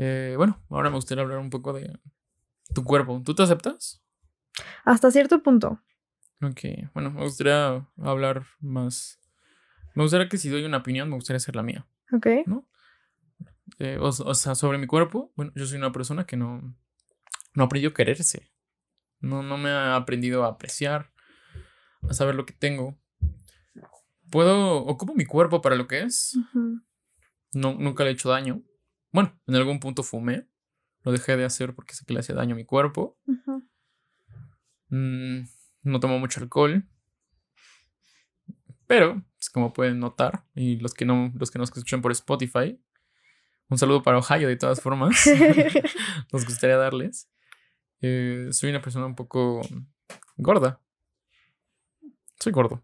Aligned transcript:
Eh, 0.00 0.34
bueno, 0.36 0.64
ahora 0.70 0.90
me 0.90 0.96
gustaría 0.96 1.22
hablar 1.22 1.38
un 1.38 1.50
poco 1.50 1.72
de 1.72 1.98
tu 2.74 2.84
cuerpo. 2.84 3.20
¿Tú 3.24 3.34
te 3.34 3.42
aceptas? 3.42 4.02
Hasta 4.84 5.10
cierto 5.10 5.42
punto. 5.42 5.82
Ok, 6.40 6.60
bueno, 6.94 7.10
me 7.10 7.22
gustaría 7.22 7.86
hablar 8.00 8.46
más. 8.60 9.18
Me 9.94 10.04
gustaría 10.04 10.28
que 10.28 10.38
si 10.38 10.48
doy 10.48 10.64
una 10.64 10.78
opinión, 10.78 11.10
me 11.10 11.16
gustaría 11.16 11.38
hacer 11.38 11.56
la 11.56 11.62
mía. 11.62 11.86
Ok. 12.12 12.26
¿No? 12.46 12.66
Eh, 13.80 13.98
o, 14.00 14.08
o 14.08 14.34
sea, 14.34 14.54
sobre 14.54 14.78
mi 14.78 14.86
cuerpo, 14.86 15.32
bueno, 15.36 15.52
yo 15.54 15.66
soy 15.66 15.76
una 15.76 15.92
persona 15.92 16.24
que 16.24 16.36
no, 16.36 16.74
no 17.54 17.64
aprendió 17.64 17.90
a 17.90 17.94
quererse. 17.94 18.50
No, 19.20 19.42
no 19.42 19.58
me 19.58 19.70
ha 19.70 19.96
aprendido 19.96 20.44
a 20.44 20.48
apreciar, 20.48 21.12
a 22.08 22.14
saber 22.14 22.34
lo 22.34 22.46
que 22.46 22.52
tengo. 22.52 22.98
Puedo, 24.30 24.84
ocupo 24.84 25.14
mi 25.14 25.24
cuerpo 25.24 25.60
para 25.60 25.76
lo 25.76 25.86
que 25.86 26.02
es. 26.02 26.38
No, 27.52 27.74
nunca 27.74 28.04
le 28.04 28.10
he 28.10 28.12
hecho 28.12 28.28
daño. 28.28 28.62
Bueno, 29.10 29.38
en 29.46 29.54
algún 29.54 29.80
punto 29.80 30.02
fumé. 30.02 30.46
Lo 31.02 31.12
dejé 31.12 31.36
de 31.36 31.44
hacer 31.44 31.74
porque 31.74 31.94
sé 31.94 32.04
que 32.04 32.12
le 32.12 32.20
hacía 32.20 32.34
daño 32.34 32.54
a 32.54 32.56
mi 32.56 32.64
cuerpo. 32.64 33.18
Mm, 34.88 35.40
no 35.82 36.00
tomo 36.00 36.18
mucho 36.18 36.40
alcohol. 36.40 36.86
Pero, 38.86 39.22
pues, 39.36 39.50
como 39.50 39.72
pueden 39.72 40.00
notar, 40.00 40.44
y 40.54 40.76
los 40.76 40.94
que 40.94 41.04
no, 41.04 41.32
los 41.38 41.50
que 41.50 41.58
nos 41.58 41.68
escuchan 41.68 42.00
por 42.00 42.10
Spotify, 42.12 42.80
un 43.68 43.78
saludo 43.78 44.02
para 44.02 44.18
Ohio 44.18 44.48
de 44.48 44.56
todas 44.56 44.80
formas. 44.80 45.14
nos 46.32 46.44
gustaría 46.44 46.76
darles. 46.76 47.30
Eh, 48.00 48.48
soy 48.52 48.70
una 48.70 48.80
persona 48.82 49.06
un 49.06 49.14
poco 49.14 49.60
gorda. 50.36 50.80
Soy 52.38 52.52
gordo. 52.52 52.82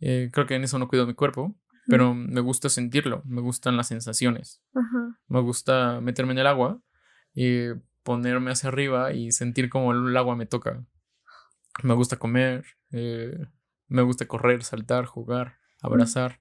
Eh, 0.00 0.30
creo 0.32 0.46
que 0.46 0.54
en 0.54 0.64
eso 0.64 0.78
no 0.78 0.88
cuido 0.88 1.06
mi 1.06 1.14
cuerpo, 1.14 1.56
pero 1.86 2.14
me 2.14 2.40
gusta 2.40 2.68
sentirlo, 2.68 3.22
me 3.24 3.40
gustan 3.40 3.76
las 3.76 3.88
sensaciones. 3.88 4.62
Ajá. 4.74 5.18
Me 5.26 5.40
gusta 5.40 6.00
meterme 6.00 6.32
en 6.32 6.38
el 6.38 6.46
agua 6.46 6.80
y 7.34 7.70
ponerme 8.02 8.50
hacia 8.52 8.68
arriba 8.68 9.12
y 9.12 9.32
sentir 9.32 9.68
como 9.68 9.92
el 9.92 10.16
agua 10.16 10.36
me 10.36 10.46
toca. 10.46 10.84
Me 11.82 11.94
gusta 11.94 12.16
comer, 12.16 12.64
eh, 12.92 13.46
me 13.88 14.02
gusta 14.02 14.26
correr, 14.26 14.62
saltar, 14.62 15.06
jugar, 15.06 15.58
abrazar 15.82 16.40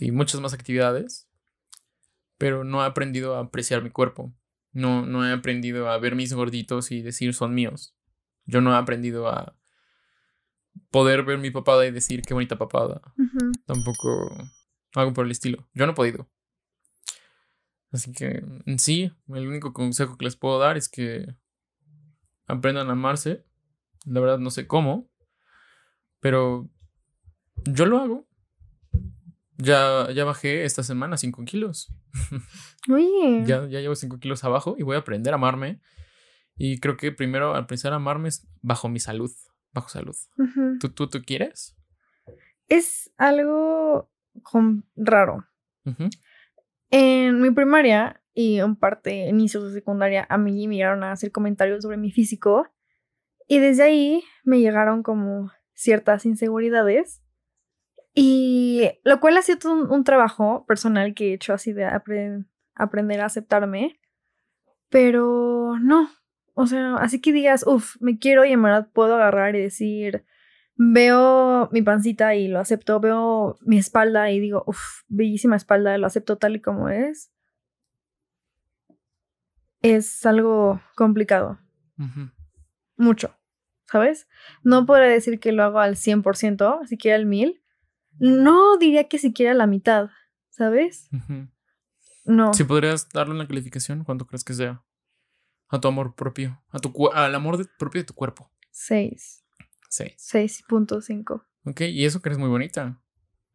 y 0.00 0.12
muchas 0.12 0.40
más 0.40 0.54
actividades, 0.54 1.28
pero 2.36 2.64
no 2.64 2.82
he 2.82 2.86
aprendido 2.86 3.36
a 3.36 3.40
apreciar 3.40 3.82
mi 3.82 3.90
cuerpo. 3.90 4.32
No, 4.72 5.06
no 5.06 5.26
he 5.26 5.32
aprendido 5.32 5.90
a 5.90 5.98
ver 5.98 6.14
mis 6.14 6.32
gorditos 6.32 6.92
y 6.92 7.02
decir 7.02 7.34
son 7.34 7.54
míos. 7.54 7.94
Yo 8.46 8.60
no 8.60 8.72
he 8.72 8.76
aprendido 8.76 9.28
a 9.28 9.56
poder 10.90 11.24
ver 11.24 11.38
mi 11.38 11.50
papada 11.50 11.86
y 11.86 11.90
decir 11.90 12.22
qué 12.22 12.34
bonita 12.34 12.56
papada 12.56 13.00
tampoco 13.66 14.30
algo 14.94 15.12
por 15.12 15.26
el 15.26 15.32
estilo. 15.32 15.68
Yo 15.74 15.86
no 15.86 15.92
he 15.92 15.94
podido. 15.94 16.28
Así 17.90 18.12
que 18.12 18.44
en 18.66 18.78
sí, 18.78 19.10
el 19.28 19.48
único 19.48 19.72
consejo 19.72 20.16
que 20.16 20.26
les 20.26 20.36
puedo 20.36 20.58
dar 20.58 20.76
es 20.76 20.88
que 20.88 21.34
aprendan 22.46 22.88
a 22.88 22.92
amarse. 22.92 23.44
La 24.04 24.20
verdad 24.20 24.38
no 24.38 24.50
sé 24.50 24.66
cómo, 24.66 25.10
pero 26.20 26.68
yo 27.64 27.86
lo 27.86 27.98
hago. 27.98 28.27
Ya, 29.58 30.08
ya 30.12 30.24
bajé 30.24 30.64
esta 30.64 30.82
semana 30.82 31.16
5 31.16 31.44
kilos. 31.44 31.92
Oye. 32.88 33.44
Ya, 33.44 33.66
ya 33.66 33.80
llevo 33.80 33.96
5 33.96 34.18
kilos 34.18 34.44
abajo 34.44 34.76
y 34.78 34.84
voy 34.84 34.96
a 34.96 35.00
aprender 35.00 35.32
a 35.32 35.36
amarme. 35.36 35.80
Y 36.56 36.78
creo 36.78 36.96
que 36.96 37.12
primero 37.12 37.54
al 37.54 37.60
empezar 37.60 37.92
a 37.92 37.96
amarme 37.96 38.28
es 38.28 38.46
bajo 38.62 38.88
mi 38.88 39.00
salud. 39.00 39.30
Bajo 39.72 39.88
salud. 39.88 40.16
¿Tú, 40.80 40.88
tú, 40.90 41.08
tú 41.08 41.22
quieres? 41.22 41.76
Es 42.68 43.12
algo 43.16 44.10
raro. 44.96 45.46
En 46.90 47.40
mi 47.40 47.50
primaria 47.50 48.22
y 48.34 48.58
en 48.58 48.76
parte 48.76 49.28
inicios 49.28 49.64
de 49.64 49.72
secundaria, 49.72 50.26
a 50.28 50.38
mí 50.38 50.68
me 50.68 50.76
llegaron 50.76 51.02
a 51.02 51.12
hacer 51.12 51.32
comentarios 51.32 51.82
sobre 51.82 51.96
mi 51.96 52.12
físico. 52.12 52.68
Y 53.46 53.58
desde 53.58 53.82
ahí 53.82 54.22
me 54.44 54.60
llegaron 54.60 55.02
como 55.02 55.50
ciertas 55.74 56.26
inseguridades. 56.26 57.22
Y 58.20 58.90
lo 59.04 59.20
cual 59.20 59.36
ha 59.36 59.42
sido 59.42 59.72
un, 59.72 59.90
un 59.90 60.02
trabajo 60.04 60.64
personal 60.66 61.14
que 61.14 61.30
he 61.30 61.34
hecho 61.34 61.52
así 61.52 61.72
de 61.72 61.86
apre- 61.86 62.44
aprender 62.74 63.20
a 63.20 63.26
aceptarme. 63.26 64.00
Pero 64.88 65.76
no. 65.80 66.10
O 66.54 66.66
sea, 66.66 66.96
así 66.96 67.20
que 67.20 67.32
digas, 67.32 67.64
uff, 67.66 67.96
me 68.00 68.18
quiero 68.18 68.44
y 68.44 68.52
en 68.52 68.62
verdad 68.62 68.88
puedo 68.92 69.14
agarrar 69.14 69.54
y 69.54 69.60
decir, 69.60 70.24
veo 70.74 71.68
mi 71.70 71.82
pancita 71.82 72.34
y 72.34 72.48
lo 72.48 72.58
acepto, 72.58 72.98
veo 72.98 73.56
mi 73.60 73.78
espalda 73.78 74.30
y 74.32 74.40
digo, 74.40 74.64
uff, 74.66 75.02
bellísima 75.06 75.54
espalda, 75.56 75.96
lo 75.98 76.06
acepto 76.08 76.36
tal 76.38 76.56
y 76.56 76.60
como 76.60 76.88
es. 76.88 77.30
Es 79.80 80.26
algo 80.26 80.80
complicado, 80.96 81.60
mucho, 82.96 83.36
¿sabes? 83.86 84.26
No 84.64 84.86
podré 84.86 85.08
decir 85.08 85.38
que 85.38 85.52
lo 85.52 85.62
hago 85.62 85.78
al 85.78 85.94
100%, 85.96 86.84
siquiera 86.86 87.16
al 87.16 87.26
1000. 87.26 87.62
No 88.18 88.76
diría 88.78 89.08
que 89.08 89.18
siquiera 89.18 89.54
la 89.54 89.66
mitad, 89.66 90.10
¿sabes? 90.50 91.08
No. 92.24 92.52
Si 92.54 92.64
podrías 92.64 93.08
darle 93.10 93.34
una 93.34 93.46
calificación, 93.46 94.04
¿cuánto 94.04 94.26
crees 94.26 94.44
que 94.44 94.54
sea? 94.54 94.84
A 95.68 95.80
tu 95.80 95.88
amor 95.88 96.14
propio, 96.14 96.62
a 96.70 96.78
tu 96.78 96.92
al 97.12 97.34
amor 97.34 97.56
de- 97.58 97.66
propio 97.78 98.00
de 98.00 98.06
tu 98.06 98.14
cuerpo. 98.14 98.50
6, 98.70 99.44
6. 99.88 100.14
6.5. 100.18 101.44
Ok, 101.64 101.80
y 101.82 102.04
eso 102.04 102.20
que 102.22 102.28
eres 102.28 102.38
muy 102.38 102.48
bonita. 102.48 103.00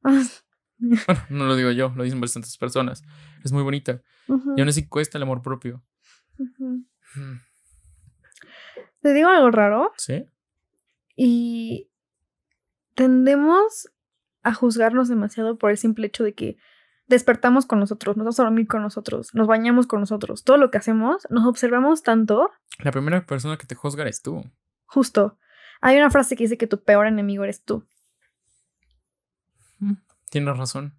Bueno, 0.80 1.22
no 1.30 1.46
lo 1.46 1.56
digo 1.56 1.72
yo, 1.72 1.94
lo 1.96 2.04
dicen 2.04 2.20
bastantes 2.20 2.58
personas. 2.58 3.04
Es 3.44 3.54
muy 3.54 3.64
bonita. 3.64 4.02
Ujú, 4.28 4.56
Y 4.58 4.62
aún 4.62 4.68
así 4.70 4.86
cuesta 4.88 5.18
el 5.18 5.22
amor 5.24 5.42
propio. 5.42 5.82
ujú. 6.38 6.84
Mm, 7.16 7.40
Te 9.02 9.14
digo 9.14 9.30
algo 9.30 9.50
raro. 9.52 9.94
¿Sí? 9.98 10.26
Y 11.16 11.90
tendemos 12.96 13.90
a 14.44 14.54
juzgarnos 14.54 15.08
demasiado 15.10 15.58
por 15.58 15.72
el 15.72 15.78
simple 15.78 16.08
hecho 16.08 16.24
de 16.24 16.34
que 16.34 16.58
despertamos 17.08 17.66
con 17.66 17.80
nosotros, 17.80 18.16
nos 18.18 18.26
vamos 18.26 18.40
a 18.40 18.44
dormir 18.44 18.68
con 18.68 18.82
nosotros, 18.82 19.34
nos 19.34 19.48
bañamos 19.48 19.88
con 19.88 20.00
nosotros, 20.00 20.44
todo 20.44 20.58
lo 20.58 20.72
que 20.72 20.78
hacemos, 20.78 21.28
nos 21.30 21.46
observamos 21.46 22.04
tanto, 22.04 22.50
La 22.80 22.92
primera 22.92 23.26
persona 23.26 23.58
que 23.58 23.68
te 23.68 23.76
juzga 23.76 24.04
eres 24.04 24.22
tú. 24.22 24.44
justo. 24.86 25.38
Hay 25.82 25.98
una 25.98 26.10
frase 26.10 26.38
que 26.38 26.46
dice 26.46 26.58
que 26.58 26.68
tu 26.68 26.82
peor 26.84 27.08
enemigo 27.08 27.44
eres 27.44 27.64
tú. 27.66 27.86
Mm, 29.80 29.96
Tienes 30.30 30.58
razón. 30.58 30.94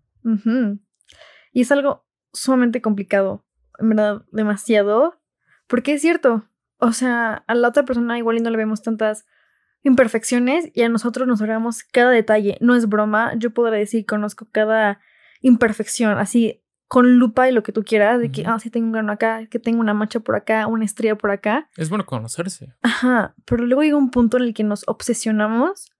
Y 1.52 1.60
es 1.62 1.72
algo 1.72 2.04
sumamente 2.32 2.82
complicado, 2.82 3.44
en 3.78 3.88
verdad, 3.90 4.24
demasiado, 4.30 5.20
porque 5.68 5.94
es 5.94 6.02
cierto, 6.02 6.44
o 6.78 6.92
sea, 6.92 7.44
a 7.46 7.54
la 7.54 7.68
otra 7.68 7.84
persona 7.84 8.18
igual 8.18 8.36
y 8.36 8.40
no 8.40 8.50
le 8.50 8.56
vemos 8.58 8.82
tantas 8.82 9.24
imperfecciones 9.84 10.70
y 10.74 10.82
a 10.82 10.88
nosotros 10.88 11.28
nos 11.28 11.40
observamos 11.40 11.84
cada 11.84 12.10
detalle, 12.10 12.58
no 12.60 12.74
es 12.74 12.88
broma, 12.88 13.32
yo 13.38 13.52
podré 13.52 13.78
decir, 13.78 14.04
conozco 14.06 14.48
cada 14.50 15.00
imperfección, 15.40 16.18
así 16.18 16.60
con 16.88 17.18
lupa 17.18 17.48
y 17.48 17.52
lo 17.52 17.62
que 17.62 17.72
tú 17.72 17.82
quieras, 17.82 18.20
de 18.20 18.30
que, 18.30 18.44
ah, 18.46 18.58
sí 18.58 18.70
tengo 18.70 18.86
un 18.86 18.92
grano 18.92 19.12
acá, 19.12 19.46
que 19.46 19.58
tengo 19.58 19.80
una 19.80 19.94
mancha 19.94 20.20
por 20.20 20.36
acá, 20.36 20.66
una 20.66 20.84
estrella 20.84 21.16
por 21.16 21.30
acá, 21.30 21.68
Es 21.76 21.88
bueno 21.88 22.06
conocerse. 22.06 22.74
ajá, 22.82 23.34
pero 23.44 23.64
luego 23.66 23.82
llega 23.82 23.96
un 23.96 24.10
punto 24.10 24.36
en 24.38 24.44
el 24.44 24.54
que 24.54 24.64
nos 24.64 24.84
obsesionamos 24.86 25.90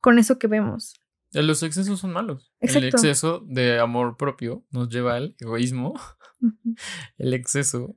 con 0.00 0.18
eso 0.18 0.38
que 0.38 0.46
vemos. 0.46 0.94
Eh, 1.32 1.42
Los 1.42 1.62
excesos 1.62 2.00
son 2.00 2.12
malos. 2.12 2.52
El 2.60 2.84
exceso 2.84 3.40
de 3.46 3.78
amor 3.78 4.16
propio 4.16 4.64
nos 4.70 4.88
lleva 4.88 5.16
al 5.16 5.34
egoísmo. 5.38 5.94
El 7.18 7.34
exceso 7.34 7.96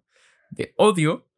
de 0.50 0.74
odio 0.78 1.30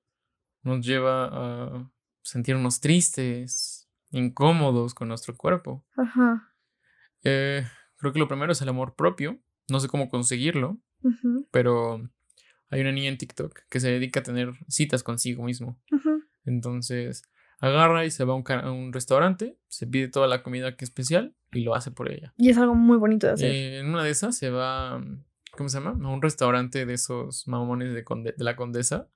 nos 0.63 0.85
lleva 0.85 1.25
a 1.31 1.91
sentirnos 2.21 2.79
tristes, 2.79 3.82
incómodos 4.13 4.93
con 4.93 5.09
nuestro 5.09 5.35
cuerpo. 5.35 5.83
Ajá. 5.97 6.53
Eh, 7.23 7.65
creo 7.97 8.13
que 8.13 8.19
lo 8.19 8.27
primero 8.27 8.51
es 8.51 8.61
el 8.61 8.69
amor 8.69 8.95
propio. 8.95 9.39
No 9.69 9.79
sé 9.79 9.87
cómo 9.87 10.09
conseguirlo, 10.09 10.77
pero 11.51 12.01
hay 12.69 12.81
una 12.81 12.91
niña 12.91 13.09
en 13.09 13.17
TikTok 13.17 13.59
que 13.69 13.79
se 13.79 13.89
dedica 13.91 14.19
a 14.21 14.23
tener 14.23 14.53
citas 14.67 15.03
consigo 15.03 15.43
mismo. 15.43 15.79
Entonces 16.45 17.23
agarra 17.59 18.03
y 18.05 18.11
se 18.11 18.25
va 18.25 18.33
a 18.33 18.35
un, 18.35 18.43
ca- 18.43 18.59
a 18.59 18.71
un 18.71 18.91
restaurante, 18.91 19.57
se 19.69 19.87
pide 19.87 20.09
toda 20.09 20.27
la 20.27 20.43
comida 20.43 20.75
que 20.75 20.83
es 20.83 20.89
especial 20.89 21.33
y 21.53 21.63
lo 21.63 21.75
hace 21.75 21.91
por 21.91 22.11
ella. 22.11 22.33
Y 22.37 22.49
es 22.49 22.57
algo 22.57 22.75
muy 22.75 22.97
bonito 22.97 23.27
de 23.27 23.33
hacer. 23.33 23.51
Eh, 23.51 23.79
en 23.79 23.87
una 23.87 24.03
de 24.03 24.09
esas 24.09 24.35
se 24.37 24.49
va, 24.49 24.99
mm, 24.99 25.23
¿cómo 25.51 25.69
se 25.69 25.79
llama? 25.79 25.91
A 25.91 26.11
un 26.11 26.21
restaurante 26.21 26.85
de 26.85 26.93
esos 26.93 27.47
mamones 27.47 27.93
de, 27.93 28.03
Conde- 28.03 28.33
de 28.35 28.43
la 28.43 28.57
Condesa. 28.57 29.07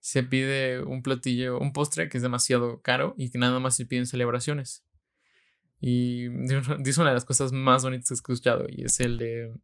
Se 0.00 0.22
pide 0.22 0.82
un 0.82 1.02
platillo, 1.02 1.58
un 1.58 1.72
postre 1.72 2.08
que 2.08 2.16
es 2.16 2.22
demasiado 2.22 2.80
caro 2.80 3.14
y 3.16 3.30
que 3.30 3.38
nada 3.38 3.60
más 3.60 3.76
se 3.76 3.86
piden 3.86 4.06
celebraciones. 4.06 4.84
Y 5.80 6.28
dice 6.80 7.00
una 7.00 7.10
de 7.10 7.14
las 7.14 7.24
cosas 7.24 7.52
más 7.52 7.82
bonitas 7.82 8.08
que 8.08 8.12
he 8.12 8.34
escuchado 8.34 8.66
y 8.68 8.84
es 8.84 9.00
el 9.00 9.18
de... 9.18 9.54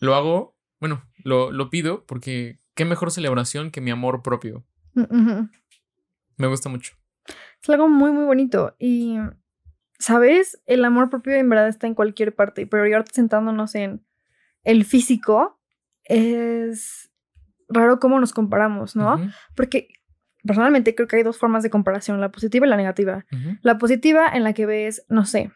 Lo 0.00 0.14
hago, 0.14 0.56
bueno, 0.78 1.04
lo, 1.24 1.52
lo 1.52 1.68
pido 1.68 2.06
porque 2.06 2.60
qué 2.74 2.84
mejor 2.84 3.10
celebración 3.10 3.70
que 3.70 3.82
mi 3.82 3.90
amor 3.90 4.22
propio. 4.22 4.64
Ujú. 4.94 5.48
Me 6.36 6.46
gusta 6.46 6.70
mucho. 6.70 6.94
Es 7.62 7.68
algo 7.68 7.88
muy, 7.88 8.10
muy 8.10 8.24
bonito. 8.24 8.74
Y, 8.78 9.18
¿sabes? 9.98 10.62
El 10.64 10.84
amor 10.84 11.10
propio 11.10 11.34
en 11.34 11.48
verdad 11.48 11.68
está 11.68 11.86
en 11.86 11.94
cualquier 11.94 12.34
parte, 12.34 12.66
pero 12.66 12.82
ahorita 12.82 13.12
sentándonos 13.12 13.74
en 13.74 14.02
el 14.64 14.84
físico, 14.84 15.60
es 16.04 17.09
raro 17.70 17.98
cómo 18.00 18.20
nos 18.20 18.32
comparamos, 18.32 18.96
¿no? 18.96 19.18
Porque 19.54 19.88
personalmente 20.44 20.94
creo 20.94 21.08
que 21.08 21.16
hay 21.16 21.22
dos 21.22 21.38
formas 21.38 21.62
de 21.62 21.70
comparación, 21.70 22.20
la 22.20 22.30
positiva 22.30 22.66
y 22.66 22.70
la 22.70 22.76
negativa. 22.76 23.24
La 23.62 23.78
positiva 23.78 24.28
en 24.28 24.44
la 24.44 24.52
que 24.52 24.66
ves, 24.66 25.04
no 25.08 25.24
sé, 25.24 25.52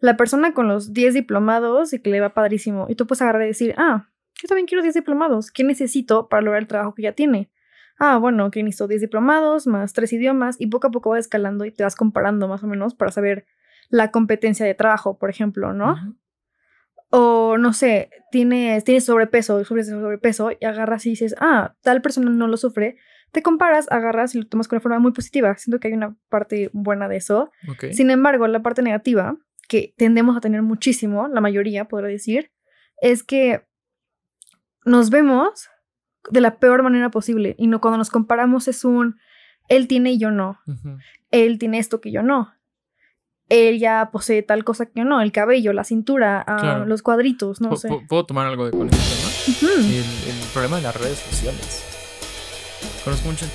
la 0.00 0.16
persona 0.16 0.52
con 0.52 0.68
los 0.68 0.92
10 0.92 1.14
diplomados 1.14 1.92
y 1.92 2.00
que 2.00 2.10
le 2.10 2.20
va 2.20 2.34
padrísimo. 2.34 2.86
Y 2.88 2.96
tú 2.96 3.06
puedes 3.06 3.22
agarrar 3.22 3.42
y 3.42 3.46
decir, 3.46 3.74
ah, 3.78 4.08
yo 4.42 4.48
también 4.48 4.66
quiero 4.66 4.82
10 4.82 4.94
diplomados. 4.94 5.50
¿Qué 5.50 5.62
necesito 5.64 6.28
para 6.28 6.42
lograr 6.42 6.62
el 6.62 6.68
trabajo 6.68 6.94
que 6.94 7.02
ya 7.02 7.12
tiene? 7.12 7.50
Ah, 7.98 8.16
bueno, 8.18 8.50
que 8.50 8.62
necesito 8.62 8.88
10 8.88 9.00
diplomados 9.00 9.66
más 9.66 9.92
3 9.92 10.12
idiomas 10.14 10.60
y 10.60 10.66
poco 10.66 10.88
a 10.88 10.90
poco 10.90 11.10
vas 11.10 11.20
escalando 11.20 11.64
y 11.64 11.70
te 11.70 11.84
vas 11.84 11.94
comparando 11.94 12.48
más 12.48 12.64
o 12.64 12.66
menos 12.66 12.94
para 12.94 13.12
saber 13.12 13.46
la 13.90 14.10
competencia 14.10 14.66
de 14.66 14.74
trabajo, 14.74 15.18
por 15.18 15.30
ejemplo, 15.30 15.72
¿no? 15.72 16.16
O 17.14 17.58
no 17.58 17.74
sé, 17.74 18.08
tienes, 18.30 18.84
tienes 18.84 19.04
sobrepeso, 19.04 19.62
sufres 19.64 19.86
de 19.86 19.92
sobrepeso 19.92 20.50
y 20.58 20.64
agarras 20.64 21.04
y 21.04 21.10
dices, 21.10 21.34
ah, 21.38 21.74
tal 21.82 22.00
persona 22.00 22.30
no 22.30 22.48
lo 22.48 22.56
sufre. 22.56 22.96
Te 23.32 23.42
comparas, 23.42 23.86
agarras 23.90 24.34
y 24.34 24.38
lo 24.38 24.46
tomas 24.46 24.66
con 24.66 24.76
una 24.76 24.82
forma 24.82 24.98
muy 24.98 25.12
positiva. 25.12 25.54
Siento 25.58 25.78
que 25.78 25.88
hay 25.88 25.94
una 25.94 26.16
parte 26.30 26.70
buena 26.72 27.08
de 27.08 27.16
eso. 27.16 27.50
Ok. 27.68 27.92
Sin 27.92 28.10
embargo, 28.10 28.46
la 28.46 28.62
parte 28.62 28.80
negativa, 28.80 29.36
que 29.68 29.94
tendemos 29.98 30.36
a 30.36 30.40
tener 30.40 30.62
muchísimo, 30.62 31.28
la 31.28 31.42
mayoría 31.42 31.86
podrá 31.86 32.08
decir, 32.08 32.50
es 33.00 33.22
que 33.22 33.66
nos 34.84 35.10
vemos 35.10 35.68
de 36.30 36.40
la 36.40 36.58
peor 36.58 36.82
manera 36.82 37.10
posible. 37.10 37.54
Y 37.58 37.66
no 37.66 37.80
cuando 37.80 37.98
nos 37.98 38.10
comparamos 38.10 38.68
es 38.68 38.84
un, 38.84 39.16
él 39.68 39.88
tiene 39.88 40.12
y 40.12 40.18
yo 40.18 40.30
no. 40.30 40.58
Él 41.30 41.58
tiene 41.58 41.78
esto 41.78 42.00
que 42.00 42.10
yo 42.10 42.22
no. 42.22 42.52
Él 43.52 43.78
ya 43.78 44.08
posee 44.10 44.42
tal 44.42 44.64
cosa 44.64 44.86
que 44.86 45.04
no. 45.04 45.20
El 45.20 45.30
cabello, 45.30 45.72
la 45.74 45.84
cintura, 45.84 46.42
ah, 46.46 46.56
Claro. 46.60 46.86
los 46.86 47.02
cuadritos, 47.02 47.60
no 47.60 47.76
sé. 47.76 47.88
¿Puedo 48.08 48.24
tomar 48.24 48.46
algo 48.46 48.64
de 48.64 48.70
con 48.70 48.88
este 48.88 48.98
tema? 48.98 49.28
Ujú. 49.78 49.80
El, 49.88 49.96
el 49.96 50.46
problema 50.54 50.76
de 50.76 50.82
las 50.82 50.96
redes 50.96 51.18
sociales. 51.18 51.84
Conozco 53.04 53.28
mucha 53.28 53.46